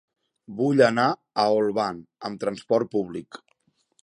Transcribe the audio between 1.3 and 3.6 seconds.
a Olvan amb trasport públic.